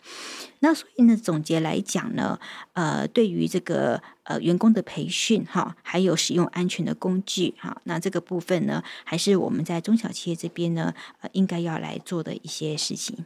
[0.59, 2.39] 那所以呢，总结来讲呢，
[2.73, 13.25] 呃，对于这个呃员工的培训哈，还有使用安全的工具哈，那这个部分呢，还是我们在中小企业这边呢，呃，应该要来做的一些事情。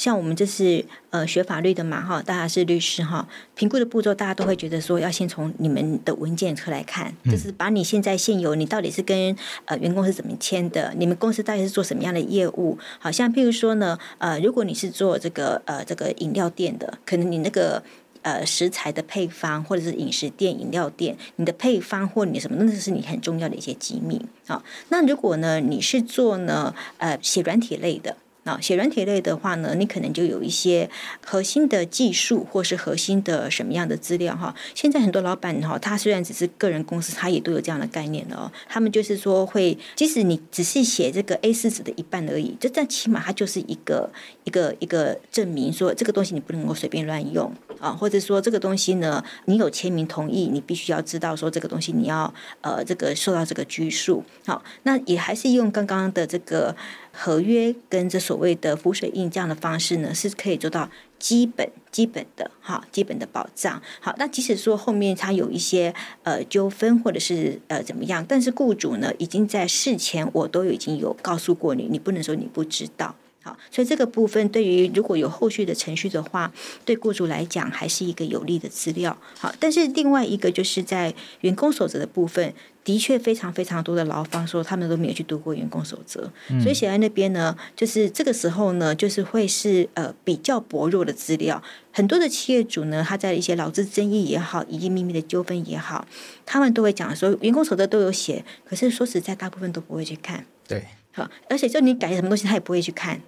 [0.00, 9.36] 像我们这是呃学法律的嘛哈，大家是律师哈，评估的步骤大家都会觉得说要先从你们的文件出来看，就是把你现在现有你到底是跟
[9.66, 12.78] 呃员工是怎么签的，你们公司到底是做什么样的业务？
[12.98, 17.82] 好像譬如说呢，呃，如果你是做这个呃这个饮料店的，可能你那个
[18.22, 24.64] 呃食材的配方或者是饮食店、饮料店，你的配方或你什么，那是你很重要的一些机密啊。
[24.88, 28.16] 那如果呢你是做呢呃写软体类的。
[28.44, 30.88] 那写软体类的话呢，你可能就有一些
[31.24, 34.54] 核心的技术，或是核心的什么样的资料哈。
[34.74, 38.52] 现在很多老板哈，他虽然只是个人公司，他也都有这样的概念了哦。
[38.68, 44.10] 他们就是说会，即使你只是写这个 A 四纸的一半而已，就但起码它就是一个
[44.44, 54.22] 一个一个证明，说这个东西你不能够随便乱用啊，或者说这个东西呢，你有签名同意，你必须要知道说这个东西你要呃这个受到这个拘束。
[54.46, 56.76] 好，那也还是用刚刚的这个。
[57.12, 60.88] 合约跟这所谓的浮水印这样的方式呢，是可以做到
[61.18, 63.82] 基本基本的哈，基本的保障。
[63.98, 73.16] 好，那即使说后面他有一些呃纠纷或者是呃怎么样，但是雇主呢已经在事前我都已经有告诉过你，你不能说你不知道。
[73.50, 76.52] 好，所以这个部分对于如果有后续的程序的话，
[76.84, 79.16] 对雇主来讲还是一个有利的资料。
[79.38, 82.52] 好，但是另外一个就是在员工守则的部分，
[82.84, 91.62] 的确非常非常多的劳方说他们都没有去读过员工守则，嗯、所以写在那边呢，就是这个时候呢，就是会是呃比较薄弱的资料。
[91.92, 96.06] 很多的企业主呢，他在一些劳资争议也好，以及秘密的纠纷也好，
[96.46, 100.46] 他们都会讲说员工守则都有写，可是说实在，大部分都不会去看。
[100.68, 103.20] 对，好，而且就你改什么东西，他也不会去看。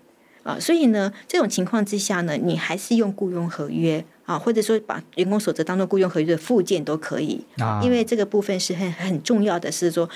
[0.43, 10.09] 啊，所以呢，这种情况之下呢，你还是用雇佣合约啊，或者说把员工守则当做雇佣合约的附件都可以啊，因为这个部分是很很重要的，是说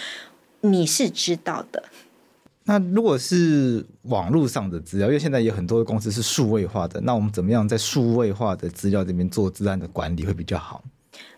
[0.62, 1.84] 你是知道的。
[2.64, 10.82] 那如果是网络上的资料，因为现在有很多的公司是数位化的，那我们怎么样在数位化的资料这边做资安的管理会比较好？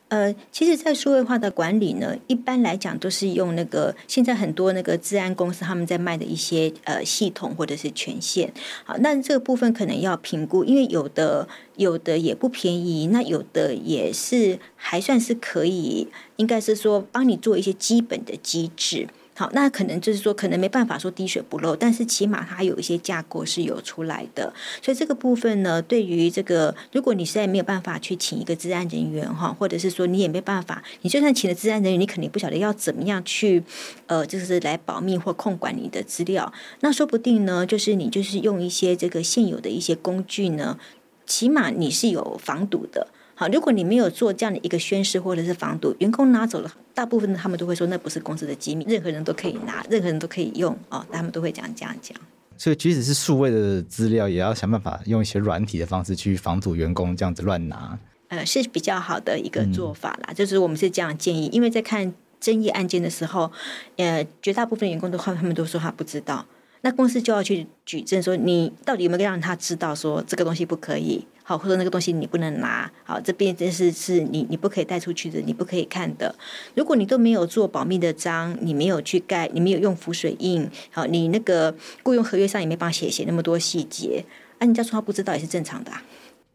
[0.09, 8.51] 呃，其实，在数位化的管理呢，一般来讲都是用那个现在很多那个治安公司他们在卖的一些呃系统或者是权限。
[8.85, 19.09] 好，那这个部分可能要评估，因为有的有的也不便宜，那有的也是还算是可以，应该是说帮你做一些基本的机制。
[19.38, 24.53] 好，那可能就是说，可能没办法说滴水不漏，但是起码它有一些架构是有出来的。
[24.83, 33.62] 所以这个部分呢，对于这个，如果你实在没有办法去请一个治安人员哈，或者是说你也没办法，你就算请了治安人员，你肯定不晓得要怎么样去，
[34.07, 36.53] 呃，就是来保密或控管你的资料。
[36.81, 40.77] 那说不定呢，就是你就是用一些这个现有的一些工具呢，
[41.24, 43.07] 起码你是有防堵的。
[43.40, 52.18] 好，如果你没有做这样的一个宣誓或者是防堵，员工拿走了，大部分他们都会说那不是公司的机密，任何人都可以拿，任何人都可以用哦，他们都会这样这样讲。
[52.57, 57.96] 所以即使是数位的资料，也要想办法用一些软体的方式去防阻员工这样子乱拿。
[58.27, 63.53] 呃，是比较好的一个做法啦，嗯、就是我们是这样建议，因为在看争议案件的时候，
[63.98, 66.44] 呃，绝大部分员工都他们都说他不知道。
[66.81, 76.34] 那公司就要去举证，说你到底有没有让他知道，说这个东西不可以，好，或者那个东西你不能拿，好，这边这是是你你不可以带出去的，你不可以看的。
[76.74, 84.22] 如果你都没有做保密的章，你没有去盖，你没有用浮水印，好，你那个雇佣合约上也没办法写写那么多细节，
[84.58, 86.02] 啊，人家说他不知道也是正常的啊。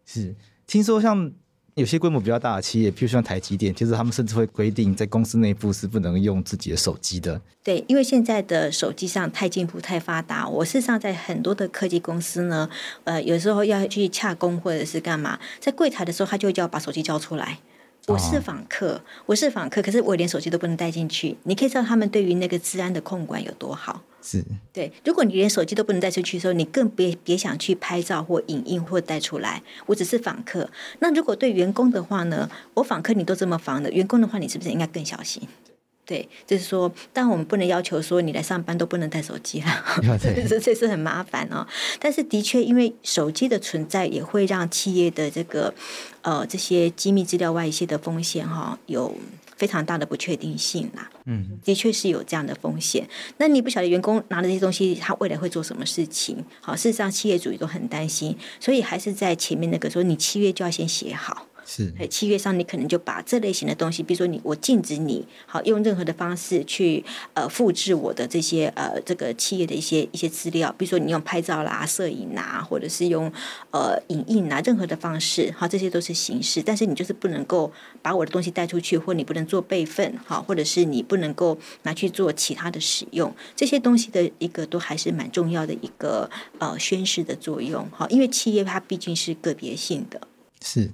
[0.05, 0.35] 是，
[0.67, 1.33] 听说像。
[1.75, 7.41] 有些规模比较大的企业，譬如像台积电，其实他们甚至会规定，在公司内部是不能用自己的手机的。
[7.63, 10.47] 对，因为现在的手机上太进步、太发达。
[10.47, 12.69] 我事实上在很多的科技公司呢，
[13.05, 17.57] 呃，有时候要去洽工或者是干嘛，在柜台的时候，他就会叫我把手机交出来。
[18.07, 21.37] 我是访客，我是访客，可是我连手机都不能带进去。
[21.43, 24.03] 你可以知道他们对于那个治安的控管有多好。
[24.23, 24.91] 是，对。
[25.03, 29.61] 如果你连手机都不能带出去的时候，你更别别想去拍照或影印或带出来。
[29.85, 30.69] 我只是访客。
[30.99, 32.49] 那如果对员工的话呢？
[32.75, 35.43] 我访客你都这么防的，员工的话你是不是应该更小心？
[36.05, 39.67] 对，就是说，但我们不能要求说你来上班都不能带手机了，
[40.19, 41.65] 这这是很麻烦哦。
[41.99, 45.73] 但是的确，因为手机的存在也会让企业的这个
[46.21, 49.15] 呃这些机密资料外泄的风险哈、哦、有
[49.55, 51.09] 非常大的不确定性啦。
[51.25, 53.07] 嗯，的确是有这样的风险。
[53.37, 56.43] 那你不晓得员工拿了这些东西，他未来会做什么事情？
[56.61, 61.47] 好，事实上企业主也都很担心，所以还是在前面那个说，你七月就要先写好。
[61.65, 73.31] 是，契约上你可能就把这类型的东西，比如说你我禁止你好用任何的方式去呃复制我的这些呃这个企业的一些一些资料，比如说你用拍照啦、摄影啦，或者是用
[73.71, 77.71] 呃影印啊，任何的方式，好，这些都是形式，但是你就是不能够
[78.01, 90.27] 把我的东西带出去，或你不能做备份，好，或者是你不能够拿去做其他的使用，这些东西的一个都还是蛮重要的一个呃宣誓的作用，好，因为企业它毕竟是个别性的，
[90.61, 90.91] 是。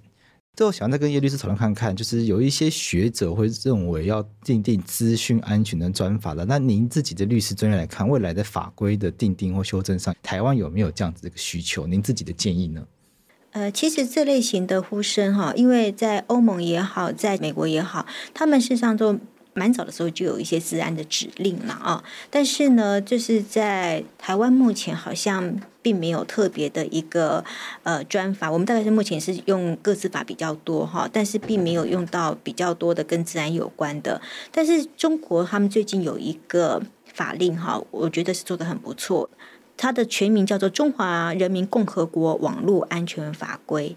[0.59, 6.43] 最后想再跟叶律师讨论看看，就是有一些学者会认为要订定资讯安全的专法了。
[6.43, 11.87] 那您自己的律师专业来看，未来的法规的定定或修正上，台湾有没有这样子的一个需求？
[11.87, 12.85] 您自己的建议呢？
[13.51, 19.17] 呃，其实这类型的呼声哈，因为在欧盟也好，在美国也好，他们事实上都。
[19.53, 27.43] 蛮早的时候就有一些治安的指令了啊，但是呢，就是在台湾目前好像并没有特别的一个
[27.83, 34.21] 呃专法，我们大概是目前是用个资法比较多哈，但是并没有用到比较多的跟治安有关的。
[34.51, 39.29] 但是中国他们最近有一个法令哈，我觉得是做得很不错，
[39.75, 43.89] 它的全名叫做《中华人民共和国网络安全法规》。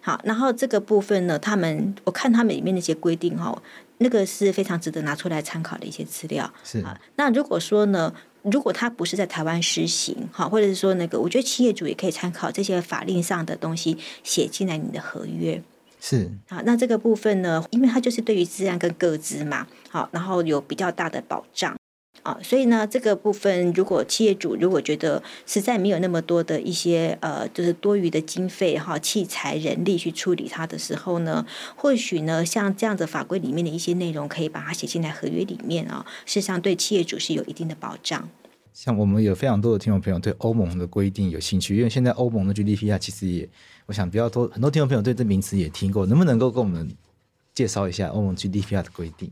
[0.00, 3.62] 好，然后这个部分呢，他们我看他们里面那些规定哈。
[3.98, 6.52] 那个是非常值得拿出来参考的一些资料。
[6.62, 15.62] 是啊，那如果说呢，如果他不是在台湾实行，哈，或者是说那个，我觉得企业主也可以参考这些法令上的东西写进来你的合约。
[16.00, 21.74] 是啊，那这个部分呢，因为它就是对于自然跟个资嘛，好，然后有比较大的保障。
[22.24, 31.44] 啊，所以呢，这个部分如果企业主如果觉得实在没有那么多的一些呃，就是多余的经费哈、器材、人力去处理它的时候呢，
[31.76, 38.26] 或许呢，像这样的法规里面的一些内容，可以把它写进来合约里面啊，事实上对企业主是有一定的保障。
[38.72, 43.46] 像我们有非常多的听众朋友对欧盟的规定有兴趣，因为现在欧盟的 GDPR 其实也，
[43.84, 46.90] 我想比较多很多听众朋友对这名词也听过，能不能够跟我们
[47.54, 49.30] 介绍一下欧盟 GDPR 的规定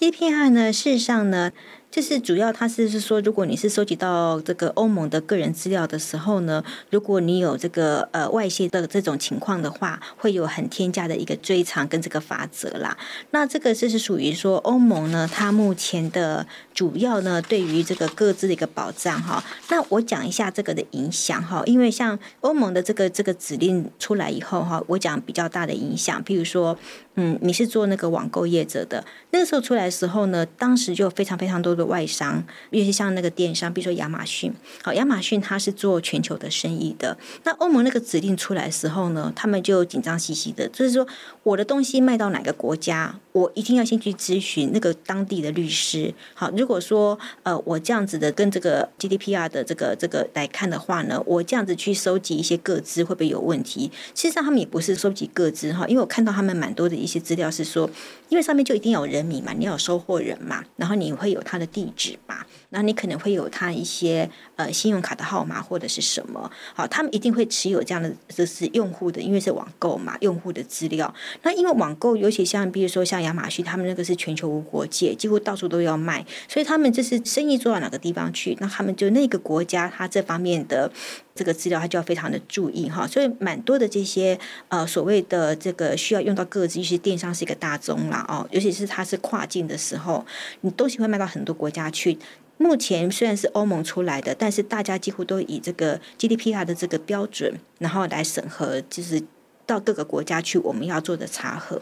[0.00, 1.52] ？GDPR 呢，事实上呢。
[1.94, 12.98] 就是主要，它是是说，如果你是收集到这个欧盟的个人资料的时候呢，如果你有这个呃外泄的这种情况的话，会有很天价的一个追偿跟这个罚则啦。
[13.30, 19.44] 那这个就是属于说欧盟呢，它目前的主要呢对于这个各自的一个保障哈。
[19.68, 26.76] 那我讲一下这个的影响哈，因为像欧盟的这个这个指令出来以后哈，我讲比较大的影响，譬如说，
[27.14, 31.84] 嗯，你是做那个网购业者的，那个时候出来的时候呢，当时就有非常非常多的。
[31.84, 34.50] 外商，尤其像那个电商，比如说亚马逊。
[34.82, 37.16] 好，亚马逊它是做全球的生意的。
[37.42, 41.06] 那欧盟那个指令出来的时候呢，他们就紧张兮兮的，就是说
[41.42, 46.14] 我的东西卖到哪个国家，我一定要先去咨询那个当地的律师。
[46.32, 53.90] 好，如果说呃我这样子的跟这个 GDPR 的这个这个来看的话呢，我这样子去收集一些个资会不会有问题？
[54.14, 57.88] 事实上他们也不是收集个资哈，因为我看到他们蛮多的一些资料是说，
[58.30, 71.14] 因为上面就一定有人名嘛，你有收货人嘛，然后你会有他的地址嘛，那你可能会有他一些呃信用卡的号码或者是什么，好，他们一定会持有这样的就是用户的，因为是网购嘛，用户的资料。
[71.42, 80.90] 那因为网购，尤其像比如说像亚马逊，他们那个是全球无国界，几乎到处都要卖，所以他们就是生意做到哪个地方去，那他们就那个国家他这方面的。
[81.36, 90.24] 这个资料他就要非常的注意哈，所以蛮多的这些呃所谓的这个需要用到个资，其实电商是一个大宗啦哦，尤其是它是跨境的时候，
[90.60, 92.16] 你东西会卖到很多国家去。
[92.56, 99.22] 目前虽然是欧盟出来的，但是大家几乎都以这个 GDPR 的这个标准，然后来审核，就是
[99.66, 101.80] 到各个国家去我们要做的查核。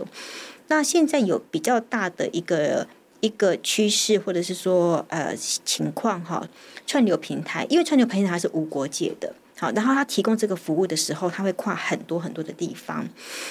[0.69, 2.87] 那现在有比较大的一个
[3.21, 6.49] 一个趋势，或者是说呃情况哈，
[6.87, 9.35] 串流平台，因为串流平台它是无国界的。
[9.59, 13.07] 好，然后他提供这个服务的时候，他会跨很多很多的地方。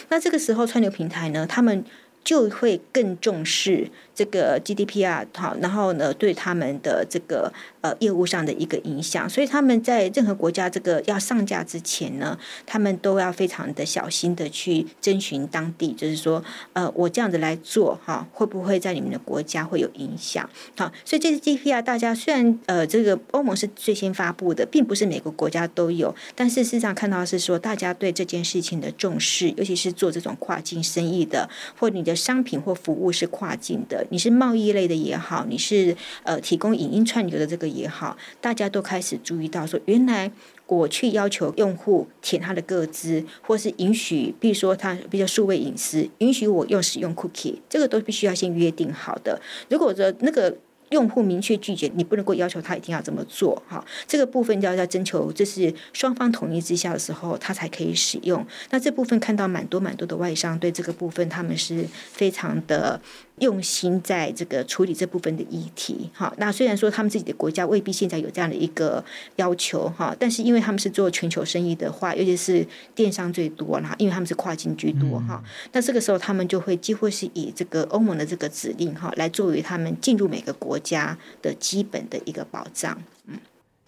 [0.09, 1.85] 那这个时候，串流平台呢，他们
[2.23, 3.89] 就会更重视。
[4.13, 16.43] 这个 GDPR 好，然后呢，对他们的这个呃业务上的一个影响，所以他们在任何国家这个要上架之前呢，他们都要非常的小心的去征询当地，就是说，
[16.73, 20.47] 呃，我这样子来做哈，会不会在你们的国家会有影响？
[20.77, 31.49] 好，所以这个 GDPR 大家虽然呃这个欧盟是最先发布的，并不是每个国家都有，但事实上看到是说，大家对这件事情的重视，尤其是做这种跨境生意的，
[31.79, 34.05] 或你的商品或服务是跨境的。
[34.09, 40.31] 你是贸易类的也好，你是呃提供影音串流的这个也好，大家都开始注意到说，原来
[40.67, 49.41] 我去要求用户填他的个资，或是允许，比如说他比较数位隐私，允许我用使用 cookie，这个都必须要先约定好的。
[49.69, 50.57] 如果说那个。
[50.91, 53.83] 用户明确拒绝，你不能够要求他一定要这么做哈。
[54.07, 58.45] 这个部分要在征求，这是双方同意之下的时候，他才可以使用。
[58.69, 63.01] 那这部分看到蛮多蛮多的外商对这个部分，他们是非常的
[63.41, 66.33] 用心在这个处理这部分的议题哈。
[66.37, 69.03] 那虽然说他们自己的国家未必现在有这样的一个
[69.35, 72.65] 要求哈，但是因为他们是做全球生意的话，尤其是
[72.95, 75.43] 电商最多啦，因为他们是跨境居多哈。
[75.73, 83.37] 那这个时候他们就会几乎是以这个欧盟的这个指令哈，来作为他们进入每个国家的基本的一个保障，嗯，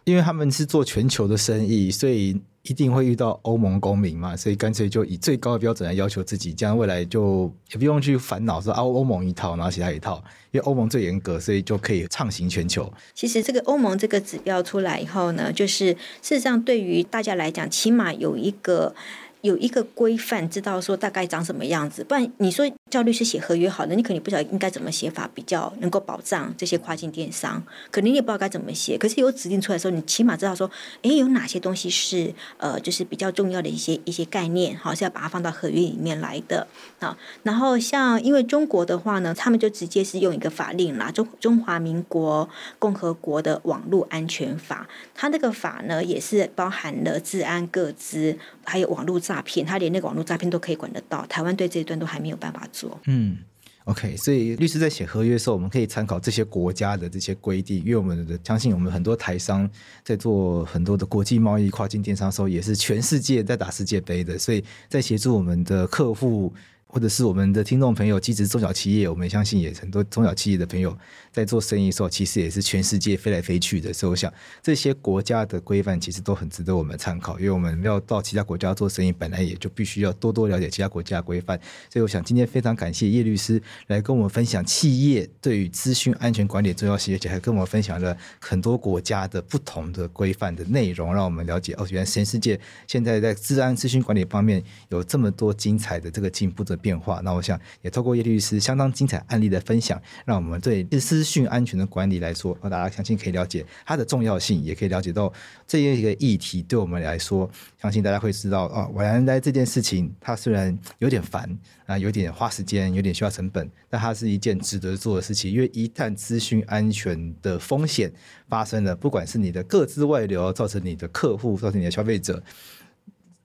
[0.06, 12.92] 因为他们是做全球的生意，所以一定会遇到欧盟公民嘛，所以干脆就以最高的标准来要求自己，这样未来就也不用去烦恼说啊欧盟一套，然后其他一套，因为欧盟最严格，所以就可以畅行全球。
[13.14, 15.92] 其实这个欧盟这个指标出来以后呢，就是
[16.22, 18.96] 事实上对于大家来讲，起码有一个。
[19.44, 28.98] 有一个规范，知道说大概长什么样子，不然你说叫律师写合约好的，你肯定不晓得应该怎么写法比较能够保障这些跨境电商，可能你也不知道该怎么写。
[28.98, 30.72] 可是有指定出来的时候，你起码知道说，
[31.02, 36.66] 哎，有哪些东西是呃，就是比较重要的一些一些概念，好，是要把它放到合约里面来的
[37.02, 37.18] 啊。
[37.44, 42.48] 然后像因为中国的话呢，他们就直接是用一个法令啦，中中华民国
[42.80, 51.26] 共和国的网络安全法，它那个法呢也是包含了治安、各资，还有网络诈骗，他连那个网络诈骗都可以管得到。
[51.26, 53.00] 台湾对这一段都还没有办法做。
[53.06, 53.38] 嗯
[53.86, 59.68] ，OK，所以律师在写合约的时候，我们可以参考这些国家的这些规定，因为我们的相信我们很多台商
[60.04, 66.54] 在做很多的国际贸易、跨境电商的时候，也是全世界在打世界杯的，所以在协助我们的客户。
[66.94, 70.96] 或者是我们的听众朋友，即使中小企业，我们相信也很多中小企业的朋友
[71.32, 73.92] 在做生意的时候，其实也是全世界飞来飞去的。
[73.92, 74.32] 所以我想，
[74.62, 81.60] 这些国家的规范其实都很值得我们参考，因为我们要到其他国家做生意，本来也就必须要多多了解其他国家规范。
[81.90, 105.32] 所以我想今天非常感谢叶律师来跟我们分享企业对于资讯安全管理的重要性，而且还跟我们分享了很多国家的不同的规范的内容，让我们了解哦，原来全世界现在在治安资讯管理方面有这么多精彩的这个进步的变化，那我想也透过叶律师相当精彩案例的分享，让我们对资讯安全的管理来说，大家相信可以了解它的重要性，也可以了解到
[105.66, 107.50] 这一个议题对我们来说，
[107.82, 111.50] 相信大家会知道啊，原来这件事情它虽然有点烦
[111.86, 118.12] 啊，有点花时间，有点需要成本，但它是一件值得做的事情，因为一旦资讯安全的风险
[118.50, 122.44] 发生了，不管是你的个资外流，造成你的客户，造成你的消费者。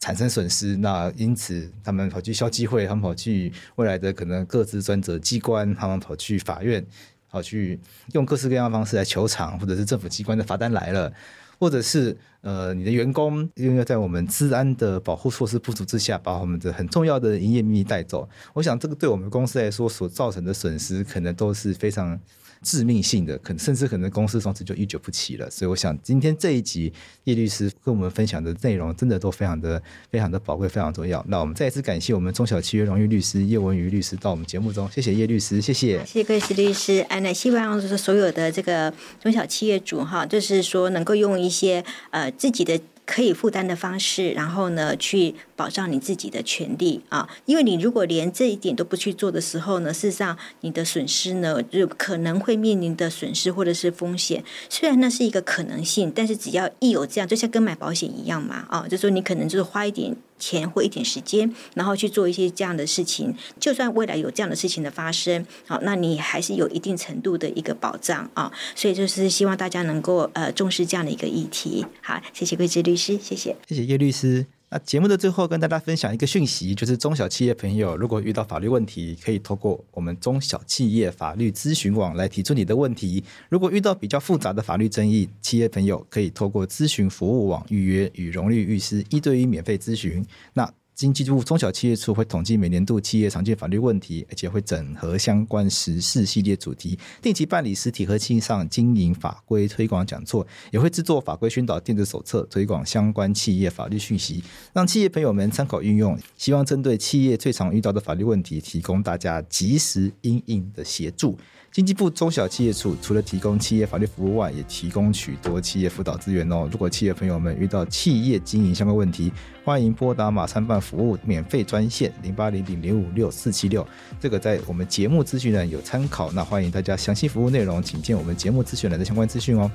[0.01, 6.85] 产生损失，那因此他们跑去消基会，他们跑去未来的可能各自专责机关，他们跑去法院，
[7.29, 7.81] 跑去
[8.13, 11.13] 用各式各样的方式来求偿，或者是政府机关的罚单来了，
[11.59, 12.17] 或者是
[12.49, 22.19] 呃你的员工因为在我们治安的保护措施不足之下，把我们的很重要的营业秘密带走，我想这个对我们公司来说所造成的损失，可能都是非常。
[22.61, 25.49] 致命性的，可能甚至可能公司从此就一蹶不起了。
[25.49, 26.93] 所以我想今天这一集
[27.23, 29.81] 叶律师跟我们分享的内容，真的都非常的
[30.11, 31.25] 非常的宝贵，非常重要。
[31.29, 36.99] 那我们再一次感谢我们中小企业荣誉律师叶文瑜律师到我们节目中，谢谢叶律师，谢谢，谢谢各位律师。
[37.03, 38.93] 哎，那希望就是所有的这个
[39.23, 42.81] 中小企业主哈，就是说能够用一些呃自己的。
[43.11, 47.27] 可以负担的方式，然后呢，去保障你自己的权利啊！
[47.47, 54.45] 因为你如果连这一点都不去做的时候呢，事实上你的损失呢，就可能会面临的损失或者是风险。
[54.69, 60.15] 虽然那是一个可能性，但是只要一有这样，就像跟买保险一样嘛啊，就说你可能就是花一点。
[60.39, 68.53] 钱或一点时间，然后去做一些这样的事情，就算未来有这样的事情的发生，好，那你还是有一定程度的一个保障啊。
[68.75, 71.85] 所以就是希望大家能够呃重视这样的一个议题。
[72.03, 74.58] 好，谢谢桂枝律师，谢谢，谢谢叶律师。
[74.71, 83.25] 那节目的最后跟大家分享一个讯息，就是中小企业朋友如果遇到法律问题，可以透过我们中小企业法律咨询网来提出你的问题。
[83.49, 90.23] 如果遇到比较复杂的法律争议，企业朋友可以透过咨询服务网预约与荣誉律师一对一免费咨询。
[90.53, 104.43] 那经济部中小企业处会统计每年度企业常见法律问题，而且会整合相关时事系列主题，定期办理实体和线上经营法规推广讲座，也会制作法规宣导电子手册，推广相关企业法律讯息，
[104.73, 106.19] 让企业朋友们参考运用。
[106.37, 111.39] 希望针对企业最常遇到的法律问题，提供大家及时应应的协助。
[111.79, 116.69] 经济部中小企业处除了提供企业法律服务外，也提供许多企业辅导资源哦。
[116.73, 119.33] 如果企业朋友们遇到企业经营相关问题，
[119.65, 123.87] 欢迎拨打马三办服务免费专线零八零零零五六四七六，
[124.19, 126.33] 这个在我们节目资讯栏有参考。
[126.33, 129.71] 那欢迎大家详细服务内容，请见我们节目资讯栏的相关资讯哦。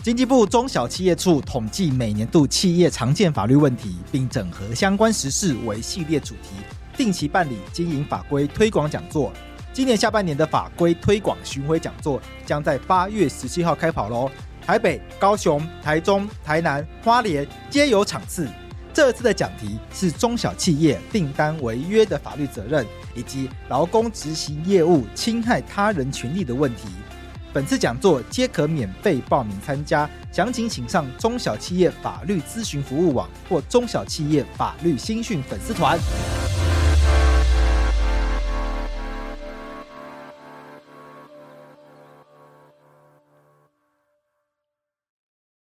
[0.00, 6.50] 经济部中小企业处统计每年度企业常见法律问题，并整合相关实事为系列主题，
[6.96, 9.32] 定期办理经营法规推广讲座。
[9.72, 14.30] 今年下半年的法规推广巡回讲座将在八月十七号开跑喽！
[14.60, 18.46] 台北、高雄、台中、台南、花莲皆有场次。
[18.92, 26.88] 这次的讲题是中小企业订单违约的法律责任，以及劳工执行业务侵害他人权利的问题。
[27.50, 35.98] 本次讲座皆可免费报名参加，详情请上中小企业法律咨询服务网或中小企业法律新讯粉丝团。